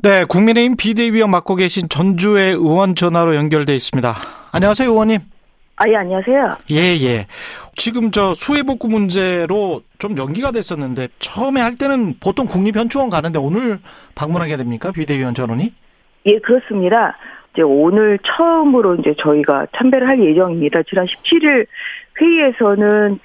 네, 0.00 0.24
국민의힘 0.24 0.76
비대위원 0.76 1.30
맡고 1.30 1.54
계신 1.56 1.88
전주의 1.88 2.52
의원 2.52 2.94
전화로 2.94 3.36
연결돼 3.36 3.74
있습니다. 3.74 4.14
안녕하세요, 4.52 4.90
의원님. 4.90 5.20
아, 5.76 5.84
예, 5.88 5.96
안녕하세요. 5.96 6.42
예, 6.72 6.76
예. 7.04 7.26
지금 7.76 8.10
저 8.10 8.34
수해복구 8.34 8.88
문제로 8.88 9.82
좀 9.98 10.16
연기가 10.16 10.50
됐었는데 10.50 11.08
처음에 11.18 11.60
할 11.60 11.76
때는 11.76 12.14
보통 12.20 12.46
국립현충원 12.46 13.10
가는데 13.10 13.38
오늘 13.38 13.78
방문하게 14.14 14.56
됩니까? 14.56 14.92
비대위원 14.92 15.34
전원이? 15.34 15.72
예, 16.26 16.38
그렇습니다. 16.38 17.16
이제 17.52 17.62
오늘 17.62 18.18
처음으로 18.24 18.96
이제 18.96 19.14
저희가 19.18 19.66
참배를 19.76 20.08
할 20.08 20.24
예정입니다. 20.24 20.82
지난 20.84 21.06
17일 21.06 21.66
회의에서는 22.20 23.18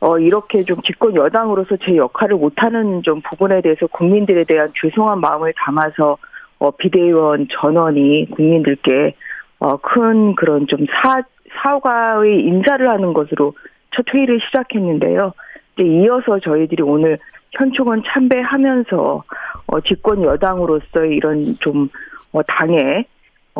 어 0.00 0.18
이렇게 0.18 0.62
좀 0.64 0.80
집권 0.82 1.14
여당으로서 1.14 1.76
제 1.84 1.96
역할을 1.96 2.36
못하는 2.36 3.02
좀 3.02 3.20
부분에 3.22 3.60
대해서 3.62 3.86
국민들에 3.86 4.44
대한 4.44 4.72
죄송한 4.80 5.20
마음을 5.20 5.52
담아서 5.56 6.16
어 6.58 6.70
비대위원 6.72 7.48
전원이 7.50 8.30
국민들께 8.30 9.14
어 9.60 9.76
큰 9.78 10.34
그런 10.36 10.66
좀 10.66 10.86
사 11.02 11.22
사과의 11.62 12.40
인사를 12.44 12.88
하는 12.88 13.12
것으로 13.12 13.54
첫 13.94 14.04
회의를 14.14 14.40
시작했는데요. 14.46 15.32
이제 15.74 15.84
이어서 15.84 16.38
저희들이 16.38 16.82
오늘 16.82 17.18
현충원 17.52 18.02
참배하면서 18.06 19.24
어 19.66 19.80
집권 19.80 20.22
여당으로서의 20.22 21.16
이런 21.16 21.56
좀 21.60 21.88
어, 22.32 22.42
당의 22.44 23.04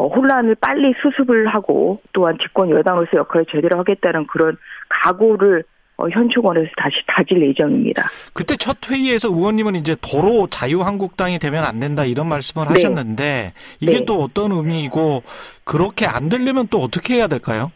어, 0.00 0.06
혼란을 0.06 0.54
빨리 0.54 0.95
수습을 1.02 1.48
하고 1.48 2.00
또한 2.14 2.38
집권 2.40 2.70
여당으로서 2.70 3.18
역할을 3.18 3.45
제대로 3.52 3.78
하겠다는 3.80 4.26
그런 4.28 4.56
각오를 4.88 5.62
어, 5.98 6.09
현충원에서 6.09 6.70
다시 6.78 6.95
다질 7.06 7.46
예정입니다. 7.46 8.04
그때 8.32 8.56
첫 8.56 8.78
회의에서 8.90 9.28
의원님은 9.28 9.74
이제 9.74 9.95
도로 10.00 10.46
자유한국당이 10.46 11.38
되면 11.38 11.64
안 11.64 11.80
된다 11.80 12.06
이런 12.06 12.30
말씀을 12.30 12.68
네. 12.68 12.74
하셨는데 12.74 13.52
이게 13.80 13.98
네. 13.98 14.04
또 14.06 14.23
어떤 14.23 14.52
의미이고 14.52 15.23
그렇게 15.65 16.06
안 16.06 16.30
되려면 16.30 16.66
또 16.68 16.78
어떻게 16.78 17.16
해야 17.16 17.26
될까요? 17.26 17.71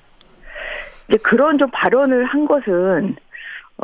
이제 1.11 1.19
그런 1.19 1.59
좀 1.59 1.69
발언을 1.73 2.25
한 2.25 2.47
것은 2.47 3.17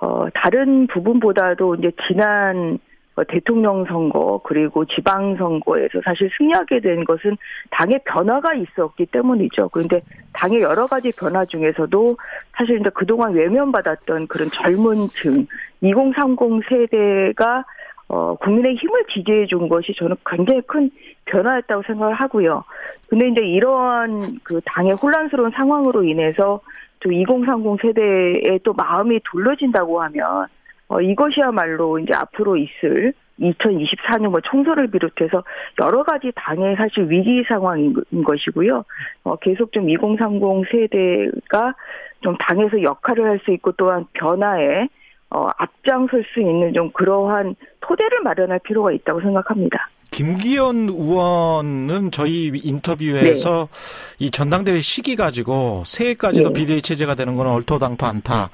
어 0.00 0.28
다른 0.32 0.86
부분보다도 0.86 1.74
이제 1.74 1.90
지난 2.08 2.78
어, 2.78 2.78
대통령 3.24 3.84
선거 3.84 4.40
그리고 4.44 4.84
지방 4.84 5.36
선거에서 5.36 6.00
사실 6.04 6.30
승리하게 6.36 6.80
된 6.80 7.04
것은 7.04 7.36
당의 7.70 8.00
변화가 8.04 8.54
있었기 8.54 9.06
때문이죠. 9.06 9.68
그런데 9.70 10.00
당의 10.32 10.60
여러 10.60 10.86
가지 10.86 11.12
변화 11.12 11.44
중에서도 11.44 12.16
사실 12.56 12.80
이제 12.80 12.90
그동안 12.94 13.32
외면받았던 13.32 14.28
그런 14.28 14.48
젊은 14.48 15.08
층 15.08 15.46
2030 15.80 16.62
세대가 16.68 17.64
어, 18.08 18.34
국민의 18.34 18.74
힘을 18.74 19.04
지지해 19.14 19.46
준 19.46 19.68
것이 19.68 19.94
저는 19.96 20.16
굉장히 20.26 20.60
큰 20.62 20.90
변화였다고 21.26 21.82
생각을 21.86 22.14
하고요. 22.14 22.64
근데 23.08 23.28
이제 23.28 23.40
이러한 23.40 24.40
그 24.42 24.60
당의 24.64 24.94
혼란스러운 24.94 25.52
상황으로 25.52 26.02
인해서 26.02 26.60
또 26.98 27.12
2030 27.12 27.80
세대의 27.80 28.60
또 28.64 28.72
마음이 28.72 29.20
돌려진다고 29.24 30.02
하면 30.02 30.46
어, 30.90 31.00
이것이야말로 31.00 32.00
이제 32.00 32.12
앞으로 32.14 32.56
있을 32.56 33.12
2024년 33.38 34.28
뭐 34.28 34.40
총선을 34.40 34.88
비롯해서 34.90 35.44
여러 35.80 36.02
가지 36.02 36.32
당의 36.34 36.76
사실 36.76 37.08
위기 37.08 37.42
상황인 37.48 37.94
것이고요. 38.24 38.84
어, 39.22 39.36
계속 39.36 39.72
좀 39.72 39.88
2030 39.88 40.40
세대가 40.70 41.74
좀 42.22 42.36
당에서 42.38 42.82
역할을 42.82 43.24
할 43.24 43.40
수 43.44 43.52
있고 43.52 43.72
또한 43.72 44.04
변화에 44.14 44.88
어, 45.30 45.48
앞장설 45.56 46.24
수 46.34 46.40
있는 46.40 46.74
좀 46.74 46.90
그러한 46.90 47.54
토대를 47.80 48.20
마련할 48.24 48.58
필요가 48.64 48.90
있다고 48.90 49.20
생각합니다. 49.20 49.88
김기현 50.10 50.88
의원은 50.88 52.10
저희 52.10 52.50
인터뷰에서 52.64 53.68
네. 53.70 54.24
이 54.26 54.30
전당대회 54.32 54.80
시기 54.80 55.14
가지고 55.14 55.84
새해까지도 55.86 56.52
네. 56.52 56.60
비대위 56.60 56.82
체제가 56.82 57.14
되는 57.14 57.36
건 57.36 57.46
얼토당토 57.46 58.04
않다. 58.04 58.50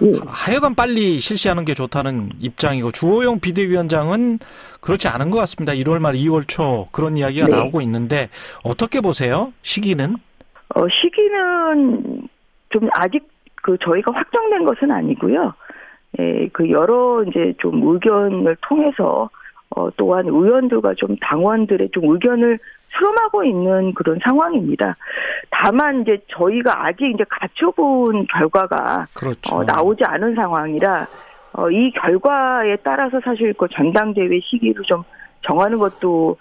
네. 0.00 0.12
하여간 0.26 0.74
빨리 0.74 1.18
실시하는 1.18 1.64
게 1.64 1.74
좋다는 1.74 2.30
입장이고 2.40 2.92
주호영 2.92 3.40
비대위원장은 3.40 4.38
그렇지 4.80 5.08
않은 5.08 5.30
것 5.30 5.38
같습니다. 5.38 5.72
1월 5.72 6.00
말 6.00 6.14
2월 6.14 6.46
초 6.46 6.88
그런 6.92 7.16
이야기가 7.16 7.46
네. 7.46 7.56
나오고 7.56 7.80
있는데 7.82 8.28
어떻게 8.62 9.00
보세요? 9.00 9.52
시기는? 9.62 10.14
어, 10.74 10.86
시기는 10.88 12.28
좀 12.70 12.88
아직 12.92 13.26
그 13.56 13.76
저희가 13.82 14.12
확정된 14.12 14.64
것은 14.64 14.90
아니고요. 14.90 15.54
예, 16.20 16.48
그 16.52 16.70
여러 16.70 17.22
이제 17.24 17.54
좀 17.58 17.82
의견을 17.82 18.56
통해서 18.62 19.28
어, 19.78 19.88
또한 19.96 20.26
의원들과 20.26 20.94
좀 20.94 21.16
당원들의 21.20 21.90
좀 21.92 22.10
의견을 22.12 22.58
수렴하고 22.88 23.44
있는 23.44 23.94
그런 23.94 24.18
상황입니다. 24.24 24.96
다만 25.50 26.02
이제 26.02 26.18
저희가 26.28 26.86
아직 26.86 27.08
이제 27.14 27.24
갖춰본 27.28 28.26
결과가 28.26 29.06
그렇죠. 29.14 29.54
어, 29.54 29.62
나오지 29.62 30.02
않은 30.04 30.34
상황이라 30.34 31.06
어, 31.52 31.70
이 31.70 31.92
결과에 31.92 32.76
따라서 32.82 33.20
사실 33.24 33.54
그 33.54 33.68
전당대회 33.68 34.40
시기를 34.40 34.82
좀 34.84 35.04
정하는 35.42 35.78
것도 35.78 36.36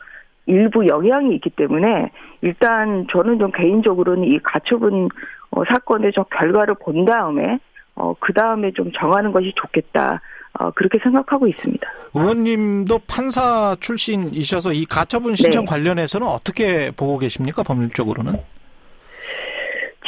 일부 0.47 0.87
영향이 0.87 1.35
있기 1.35 1.51
때문에 1.51 2.09
일단 2.41 3.05
저는 3.11 3.37
좀 3.37 3.51
개인적으로는 3.51 4.31
이 4.31 4.39
가처분 4.39 5.09
어, 5.51 5.63
사건의 5.65 6.11
좀 6.13 6.23
결과를 6.31 6.75
본 6.79 7.05
다음에 7.05 7.59
어, 7.93 8.15
그 8.19 8.33
다음에 8.33 8.71
좀 8.71 8.91
정하는 8.93 9.31
것이 9.31 9.53
좋겠다. 9.55 10.21
어, 10.59 10.71
그렇게 10.71 10.97
생각하고 10.99 11.47
있습니다. 11.47 11.87
의원님도 12.13 12.99
판사 13.07 13.75
출신이셔서 13.79 14.73
이 14.73 14.85
가처분 14.85 15.35
신청 15.35 15.65
네. 15.65 15.69
관련해서는 15.69 16.25
어떻게 16.27 16.91
보고 16.91 17.17
계십니까? 17.19 17.63
법률적으로는? 17.63 18.33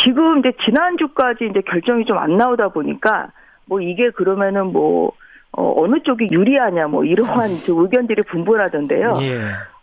지금 0.03 0.39
이제 0.39 0.51
지난주까지 0.65 1.47
이제 1.51 1.61
결정이 1.69 2.05
좀 2.05 2.17
안 2.17 2.37
나오다 2.37 2.69
보니까 2.69 3.31
뭐 3.65 3.81
이게 3.81 4.09
그러면은 4.11 4.67
뭐 4.67 5.11
어, 5.51 5.73
어느 5.83 6.01
쪽이 6.03 6.27
유리하냐 6.31 6.87
뭐 6.87 7.03
이러한 7.03 7.49
의견들이 7.67 8.23
분분하던데요. 8.23 9.17
예. 9.21 9.39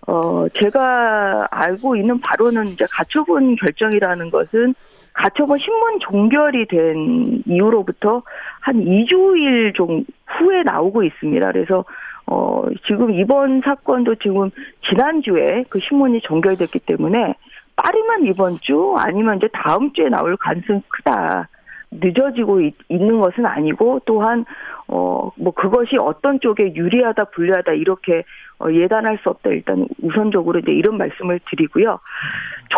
어, 0.06 0.46
제가 0.54 1.48
알고 1.50 1.96
있는 1.96 2.20
바로는 2.20 2.68
이제 2.68 2.86
가처분 2.90 3.56
결정이라는 3.56 4.30
것은 4.30 4.74
가처분 5.12 5.58
신문 5.58 5.98
종결이 6.00 6.66
된 6.66 7.42
이후로부터 7.46 8.22
한 8.60 8.76
2주일 8.76 9.74
좀 9.74 10.04
후에 10.26 10.62
나오고 10.62 11.02
있습니다. 11.02 11.52
그래서 11.52 11.84
어 12.26 12.64
지금 12.86 13.12
이번 13.12 13.60
사건도 13.60 14.16
지금 14.16 14.50
지난주에 14.86 15.64
그 15.70 15.78
신문이 15.78 16.20
종결됐기 16.20 16.80
때문에 16.80 17.34
빠르면 17.76 18.26
이번 18.26 18.58
주 18.60 18.94
아니면 18.98 19.36
이제 19.38 19.48
다음 19.52 19.92
주에 19.92 20.08
나올 20.08 20.36
가능성이 20.36 20.82
크다. 20.88 21.48
늦어지고 21.90 22.60
있, 22.60 22.74
는 22.90 23.20
것은 23.20 23.46
아니고 23.46 24.00
또한 24.04 24.44
어 24.88 25.16
뭐 25.36 25.52
그것이 25.52 25.96
어떤 25.98 26.40
쪽에 26.40 26.74
유리하다 26.74 27.24
불리하다 27.26 27.72
이렇게 27.72 28.24
어, 28.58 28.70
예단할 28.70 29.18
수 29.22 29.28
없다 29.28 29.50
일단 29.50 29.86
우선적으로 30.02 30.58
이제 30.60 30.72
이런 30.72 30.96
말씀을 30.96 31.40
드리고요. 31.50 31.98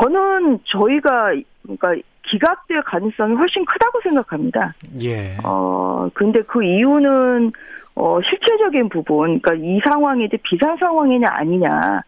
저는 0.00 0.58
저희가 0.64 1.34
그러니까 1.62 1.94
기각될 2.24 2.82
가능성이 2.82 3.34
훨씬 3.36 3.64
크다고 3.64 4.00
생각합니다. 4.02 4.72
예. 5.02 5.36
어, 5.44 6.08
근데 6.12 6.42
그 6.42 6.62
이유는, 6.62 7.52
어, 7.94 8.18
실체적인 8.22 8.90
부분, 8.90 9.40
그러니까 9.40 9.54
이 9.54 9.80
상황이 9.88 10.26
이제 10.26 10.36
비상 10.42 10.76
상황이냐 10.76 11.26
아니냐, 11.26 11.98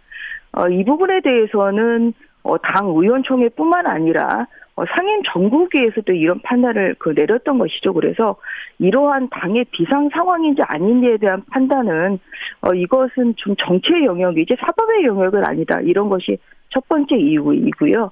어, 0.52 0.68
이 0.68 0.84
부분에 0.84 1.20
대해서는, 1.22 2.12
어, 2.42 2.58
당 2.58 2.88
의원총회뿐만 2.88 3.86
아니라, 3.86 4.46
어, 4.69 4.69
상임 4.94 5.22
전국위에서도 5.24 6.12
이런 6.12 6.40
판단을 6.40 6.96
그 6.98 7.10
내렸던 7.10 7.58
것이죠. 7.58 7.92
그래서 7.92 8.36
이러한 8.78 9.28
당의 9.30 9.64
비상 9.70 10.08
상황인지 10.10 10.62
아닌지에 10.62 11.16
대한 11.18 11.42
판단은 11.50 12.18
어 12.62 12.74
이것은 12.74 13.34
좀 13.36 13.56
정치의 13.56 14.04
영역이지 14.04 14.56
사법의 14.60 15.04
영역은 15.04 15.44
아니다. 15.44 15.80
이런 15.80 16.08
것이 16.08 16.38
첫 16.70 16.88
번째 16.88 17.16
이유이고요. 17.16 18.10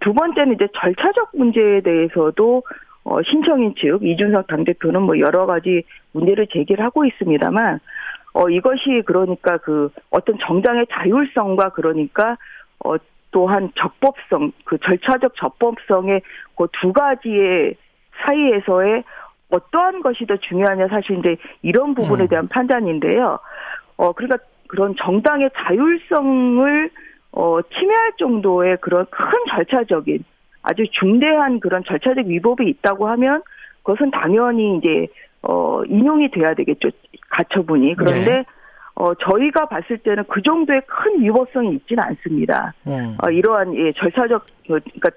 두 0.00 0.14
번째는 0.14 0.54
이제 0.54 0.66
절차적 0.74 1.30
문제에 1.34 1.80
대해서도 1.82 2.62
어, 3.04 3.22
신청인 3.22 3.74
측 3.76 4.02
이준석 4.02 4.48
당대표는 4.48 5.02
뭐 5.02 5.18
여러 5.18 5.46
가지 5.46 5.82
문제를 6.12 6.46
제기를 6.52 6.84
하고 6.84 7.06
있습니다만 7.06 7.80
어, 8.34 8.48
이것이 8.50 9.02
그러니까 9.06 9.56
그 9.58 9.90
어떤 10.10 10.36
정당의 10.38 10.86
자율성과 10.90 11.70
그러니까 11.70 12.36
어, 12.84 12.96
또한 13.30 13.70
적법성, 13.76 14.52
그 14.64 14.78
절차적 14.78 15.34
적법성의 15.36 16.22
그 16.56 16.66
두 16.80 16.92
가지의 16.92 17.74
사이에서의 18.24 19.04
어떠한 19.50 20.02
것이 20.02 20.26
더 20.26 20.36
중요하냐 20.36 20.88
사실 20.88 21.18
이제 21.18 21.36
이런 21.62 21.94
부분에 21.94 22.24
음. 22.24 22.28
대한 22.28 22.48
판단인데요. 22.48 23.38
어, 23.96 24.12
그러니까 24.12 24.38
그런 24.66 24.94
정당의 24.96 25.50
자율성을 25.56 26.90
어, 27.32 27.62
침해할 27.62 28.12
정도의 28.18 28.78
그런 28.80 29.06
큰 29.10 29.32
절차적인 29.50 30.24
아주 30.62 30.84
중대한 30.92 31.60
그런 31.60 31.82
절차적 31.84 32.26
위법이 32.26 32.68
있다고 32.68 33.08
하면 33.08 33.42
그것은 33.82 34.10
당연히 34.10 34.76
이제 34.76 35.06
어, 35.42 35.82
인용이 35.84 36.30
돼야 36.30 36.54
되겠죠. 36.54 36.90
가처분이. 37.30 37.94
그런데 37.94 38.34
네. 38.34 38.44
어, 38.98 39.14
저희가 39.14 39.66
봤을 39.66 39.96
때는 39.98 40.24
그 40.28 40.42
정도의 40.42 40.82
큰 40.86 41.22
위법성이 41.22 41.76
있지는 41.76 42.02
않습니다. 42.02 42.74
음. 42.88 43.16
어, 43.22 43.30
이러한, 43.30 43.72
예, 43.76 43.92
절차적, 43.92 44.44
그러니까, 44.66 45.10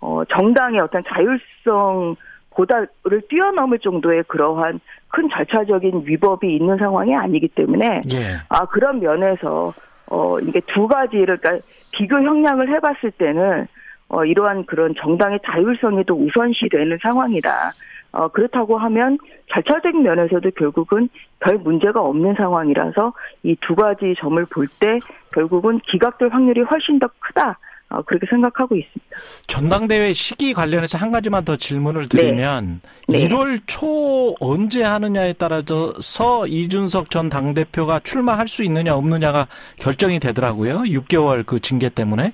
어, 0.00 0.22
정당의 0.26 0.80
어떤 0.80 1.02
자율성 1.08 2.16
보다를 2.50 3.22
뛰어넘을 3.30 3.78
정도의 3.78 4.24
그러한 4.24 4.78
큰 5.08 5.30
절차적인 5.30 6.02
위법이 6.04 6.54
있는 6.54 6.76
상황이 6.76 7.16
아니기 7.16 7.48
때문에, 7.48 8.02
예. 8.12 8.36
아, 8.50 8.66
그런 8.66 9.00
면에서, 9.00 9.72
어, 10.08 10.38
이게 10.40 10.60
두 10.74 10.86
가지를, 10.86 11.38
그러니까 11.38 11.66
비교 11.92 12.16
형량을 12.16 12.68
해봤을 12.68 13.10
때는, 13.16 13.66
어, 14.08 14.26
이러한 14.26 14.66
그런 14.66 14.94
정당의 15.00 15.40
자율성이 15.46 16.04
도 16.04 16.14
우선시 16.14 16.68
되는 16.70 16.98
상황이다. 17.02 17.72
어, 18.14 18.28
그렇다고 18.28 18.78
하면 18.78 19.18
절차적인 19.52 20.02
면에서도 20.02 20.48
결국은 20.52 21.08
별 21.40 21.58
문제가 21.58 22.00
없는 22.00 22.34
상황이라서 22.36 23.12
이 23.42 23.56
두 23.60 23.74
가지 23.74 24.14
점을 24.20 24.42
볼 24.46 24.66
때 24.78 24.98
결국은 25.32 25.80
기각될 25.90 26.28
확률이 26.30 26.62
훨씬 26.62 26.98
더 26.98 27.08
크다. 27.18 27.58
어, 27.90 28.02
그렇게 28.02 28.26
생각하고 28.30 28.76
있습니다. 28.76 29.16
전당대회 29.46 30.12
시기 30.14 30.54
관련해서 30.54 30.96
한 30.96 31.12
가지만 31.12 31.44
더 31.44 31.56
질문을 31.56 32.08
드리면 32.08 32.80
네. 33.08 33.28
1월 33.28 33.60
초 33.66 34.34
언제 34.40 34.82
하느냐에 34.82 35.34
따라서 35.34 36.46
이준석 36.46 37.10
전 37.10 37.28
당대표가 37.28 38.00
출마할 38.00 38.48
수 38.48 38.64
있느냐 38.64 38.94
없느냐가 38.96 39.46
결정이 39.80 40.18
되더라고요. 40.18 40.78
6개월 40.84 41.44
그 41.46 41.60
징계 41.60 41.88
때문에. 41.88 42.32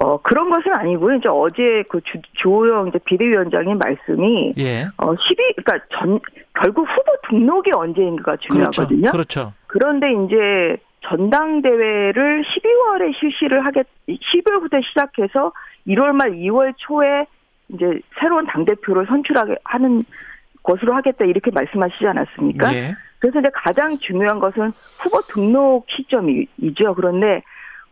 어, 0.00 0.16
그런 0.18 0.48
것은 0.48 0.72
아니고요. 0.72 1.16
이제 1.16 1.28
어제 1.28 1.82
그 1.88 2.00
주, 2.02 2.20
조호영 2.34 2.88
이제 2.88 2.98
비대위원장의 3.04 3.74
말씀이 3.74 4.54
예. 4.58 4.86
어, 4.96 5.14
12 5.16 5.54
그러니까 5.56 5.86
전 5.98 6.20
결국 6.54 6.86
후보 6.88 7.12
등록이 7.28 7.72
언제인가가 7.72 8.36
중요하거든요. 8.36 9.10
그렇죠. 9.10 9.52
그렇죠. 9.52 9.52
그런데 9.66 10.06
이제 10.24 10.76
전당대회를 11.00 12.44
12월에 12.44 13.18
실시를 13.18 13.64
하겠 13.64 13.86
12월부터 14.08 14.84
시작해서 14.86 15.52
1월 15.88 16.12
말 16.12 16.30
2월 16.32 16.74
초에 16.76 17.26
이제 17.70 18.00
새로운 18.20 18.46
당 18.46 18.64
대표를 18.64 19.06
선출하게 19.06 19.56
하는 19.64 20.02
것으로 20.62 20.94
하겠다 20.94 21.24
이렇게 21.24 21.50
말씀하시지 21.50 22.06
않았습니까? 22.06 22.72
예. 22.74 22.94
그래서 23.18 23.40
이제 23.40 23.50
가장 23.52 23.96
중요한 23.98 24.38
것은 24.38 24.70
후보 25.00 25.20
등록 25.22 25.86
시점이죠. 25.90 26.94
그런데 26.94 27.42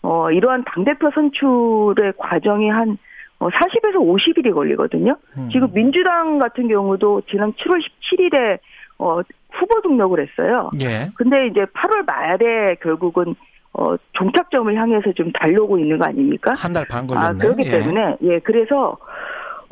어, 0.06 0.30
이러한 0.30 0.62
당대표 0.72 1.10
선출의 1.10 2.12
과정이 2.16 2.70
한 2.70 2.96
어, 3.40 3.48
40에서 3.48 3.96
50일이 3.96 4.54
걸리거든요. 4.54 5.16
음. 5.36 5.48
지금 5.52 5.72
민주당 5.72 6.38
같은 6.38 6.68
경우도 6.68 7.22
지난 7.28 7.52
7월 7.54 7.82
17일에 7.82 8.58
어, 8.98 9.20
후보 9.50 9.80
등록을 9.82 10.20
했어요. 10.26 10.70
예. 10.80 11.10
근데 11.16 11.48
이제 11.48 11.64
8월 11.64 12.06
말에 12.06 12.76
결국은 12.76 13.34
어, 13.72 13.96
종착점을 14.12 14.74
향해서 14.74 15.12
좀 15.12 15.32
달려오고 15.32 15.78
있는 15.78 15.98
거 15.98 16.04
아닙니까? 16.06 16.54
한 16.56 16.72
달 16.72 16.86
반 16.88 17.06
걸렸네. 17.06 17.26
아, 17.26 17.32
그렇기 17.32 17.66
예. 17.66 17.70
때문에 17.78 18.16
예, 18.22 18.38
그래서 18.38 18.96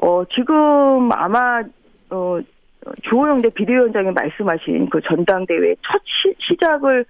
어, 0.02 0.24
지금 0.34 1.10
아마 1.12 1.62
어, 2.10 2.38
주호영 3.08 3.40
대 3.40 3.48
비대위원장이 3.50 4.10
말씀하신 4.10 4.90
그 4.90 5.00
전당대회 5.00 5.76
첫 5.88 6.02
시, 6.04 6.34
시작을 6.40 7.06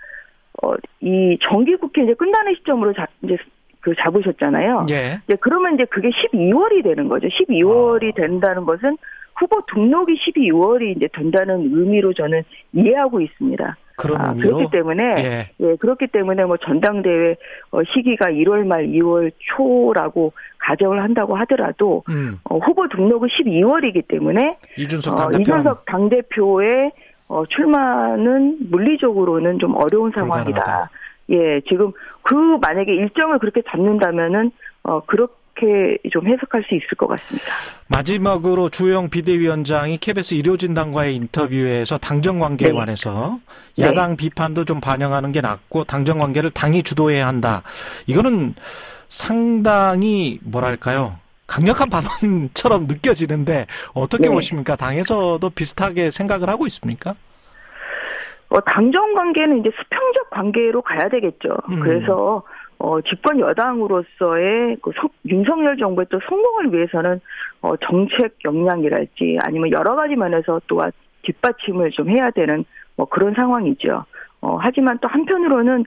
어, 0.62 0.74
이 1.00 1.38
정기국회 1.42 2.04
이제 2.04 2.14
끝나는 2.14 2.54
시점으로 2.56 2.92
자, 2.92 3.06
이제 3.22 3.36
그 3.80 3.94
잡으셨잖아요. 3.98 4.86
예. 4.90 5.20
이제 5.26 5.36
그러면 5.40 5.74
이제 5.74 5.84
그게 5.84 6.08
12월이 6.10 6.82
되는 6.82 7.08
거죠. 7.08 7.28
12월이 7.28 8.12
어. 8.12 8.14
된다는 8.14 8.64
것은 8.64 8.96
후보 9.36 9.60
등록이 9.66 10.14
12월이 10.14 10.96
이제 10.96 11.08
된다는 11.12 11.70
의미로 11.72 12.12
저는 12.14 12.42
이해하고 12.72 13.20
있습니다. 13.20 13.76
그런 13.96 14.20
아, 14.20 14.30
의미로? 14.30 14.56
그렇기 14.56 14.70
때문에 14.70 15.02
예. 15.18 15.50
예. 15.60 15.76
그렇기 15.76 16.08
때문에 16.08 16.44
뭐 16.44 16.56
전당대회 16.56 17.36
어, 17.70 17.80
시기가 17.94 18.26
1월 18.26 18.66
말 18.66 18.86
2월 18.86 19.30
초라고 19.38 20.32
가정을 20.58 21.02
한다고 21.02 21.36
하더라도 21.36 22.02
음. 22.08 22.38
어, 22.44 22.58
후보 22.58 22.88
등록은 22.88 23.28
12월이기 23.28 24.08
때문에 24.08 24.56
이준석 24.78 25.16
당대표 25.16 25.36
어, 25.36 25.40
이준석 25.40 25.84
당대표의 25.86 26.92
어, 27.28 27.44
출마는 27.46 28.58
물리적으로는 28.70 29.58
좀 29.58 29.74
어려운 29.76 30.12
상황이다. 30.14 30.44
불가능하다. 30.44 30.90
예, 31.30 31.60
지금 31.68 31.92
그 32.22 32.34
만약에 32.34 32.92
일정을 32.92 33.38
그렇게 33.38 33.62
잡는다면은 33.70 34.50
어 34.82 35.00
그렇게 35.06 35.96
좀 36.12 36.26
해석할 36.26 36.64
수 36.68 36.74
있을 36.74 36.88
것 36.98 37.06
같습니다. 37.06 37.46
마지막으로 37.88 38.68
주영 38.68 39.08
비대위원장이 39.08 39.96
KBS 39.98 40.34
일요진당과의 40.34 41.16
인터뷰에서 41.16 41.96
당정 41.96 42.38
관계에 42.40 42.72
네. 42.72 42.76
관해서 42.76 43.38
네. 43.78 43.86
야당 43.86 44.10
네. 44.10 44.16
비판도 44.16 44.66
좀 44.66 44.80
반영하는 44.80 45.32
게 45.32 45.40
낫고 45.40 45.84
당정 45.84 46.18
관계를 46.18 46.50
당이 46.50 46.82
주도해야 46.82 47.26
한다. 47.26 47.62
이거는 48.06 48.54
상당히 49.08 50.38
뭐랄까요? 50.42 51.16
강력한 51.46 51.88
발언처럼 51.90 52.86
느껴지는데 52.86 53.66
어떻게 53.94 54.28
네. 54.28 54.34
보십니까? 54.34 54.76
당에서도 54.76 55.48
비슷하게 55.50 56.10
생각을 56.10 56.48
하고 56.48 56.66
있습니까? 56.66 57.14
어, 58.48 58.60
당정 58.60 59.14
관계는 59.14 59.60
이제 59.60 59.70
수평적 59.76 60.30
관계로 60.30 60.82
가야 60.82 61.08
되겠죠. 61.08 61.56
음. 61.70 61.80
그래서 61.80 62.42
어, 62.78 63.00
집권 63.02 63.40
여당으로서의 63.40 64.76
그 64.82 64.90
성, 64.96 65.08
윤석열 65.26 65.76
정부의 65.76 66.06
또 66.10 66.20
성공을 66.28 66.72
위해서는 66.72 67.20
어, 67.62 67.76
정책 67.78 68.36
역량이랄지 68.44 69.38
아니면 69.40 69.70
여러 69.72 69.96
가지 69.96 70.16
면에서 70.16 70.60
또한 70.66 70.92
뒷받침을 71.22 71.90
좀 71.92 72.10
해야 72.10 72.30
되는 72.30 72.64
뭐 72.96 73.06
그런 73.06 73.34
상황이죠. 73.34 74.04
어, 74.42 74.56
하지만 74.60 74.98
또 75.00 75.08
한편으로는 75.08 75.84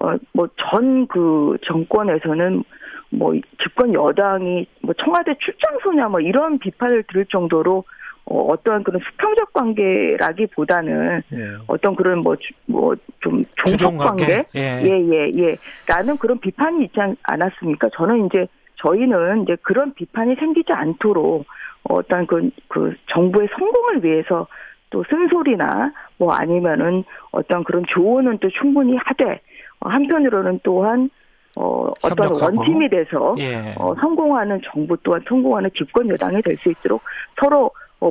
어, 0.00 0.14
뭐 0.32 0.48
전 0.56 1.06
그 1.06 1.56
정권에서는 1.66 2.62
뭐 3.10 3.34
집권 3.62 3.92
여당이 3.92 4.66
뭐 4.82 4.94
청와대 4.94 5.34
출장소냐 5.38 6.08
뭐 6.08 6.20
이런 6.20 6.58
비판을 6.58 7.04
들을 7.04 7.26
정도로 7.26 7.84
어, 8.26 8.40
어떠한 8.52 8.84
그런 8.84 9.00
수평적 9.00 9.52
관계라기보다는 9.52 11.22
예. 11.32 11.36
어떤 11.66 11.96
그런 11.96 12.20
뭐 12.20 12.36
뭐 12.66 12.94
좀 13.20 13.36
종속 13.56 13.96
관계 13.98 14.44
예예예 14.54 14.84
예, 14.84 15.12
예, 15.12 15.30
예, 15.36 15.56
라는 15.86 16.16
그런 16.16 16.38
비판이 16.38 16.84
있지 16.84 16.98
않았습니까? 17.22 17.90
저는 17.94 18.26
이제 18.26 18.46
저희는 18.76 19.42
이제 19.42 19.56
그런 19.62 19.92
비판이 19.94 20.36
생기지 20.36 20.72
않도록 20.72 21.46
어떤 21.84 22.26
그, 22.26 22.50
그 22.68 22.94
정부의 23.10 23.48
성공을 23.52 24.04
위해서 24.04 24.46
또 24.90 25.04
쓴소리나 25.08 25.92
뭐 26.18 26.32
아니면은 26.32 27.04
어떤 27.30 27.62
그런 27.62 27.84
조언은 27.90 28.38
또 28.38 28.48
충분히 28.50 28.96
하되 28.96 29.40
어, 29.80 29.88
한편으로는 29.88 30.60
또한 30.62 31.10
어, 31.56 31.88
어떤 32.02 32.28
협력하고. 32.28 32.58
원팀이 32.58 32.88
돼서 32.90 33.34
예. 33.38 33.74
어, 33.78 33.94
성공하는 34.00 34.60
정부 34.72 34.96
또한 35.02 35.22
성공하는 35.28 35.70
집권 35.76 36.08
여당이 36.08 36.40
될 36.42 36.58
수 36.62 36.70
있도록 36.70 37.02
서로 37.40 37.70
어, 38.00 38.10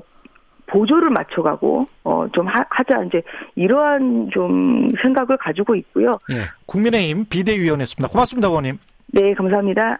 보조를 0.68 1.10
맞춰가고 1.10 1.88
어, 2.04 2.26
좀 2.34 2.48
하, 2.48 2.64
자 2.84 3.04
이제 3.04 3.22
이러한 3.56 4.30
좀 4.34 4.90
생각을 5.02 5.38
가지고 5.38 5.76
있고요. 5.76 6.12
예. 6.32 6.42
국민의힘 6.66 7.26
비대위원회였습니다. 7.30 8.12
고맙습니다, 8.12 8.48
의원님. 8.48 8.78
네, 9.12 9.34
감사합니다. 9.34 10.00